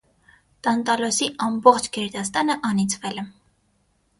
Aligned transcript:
Տանտալոսի 0.67 1.27
ամբողջ 1.47 1.85
գերդաստանը 1.99 2.57
անիծվել 2.71 3.25
է։ 3.25 3.27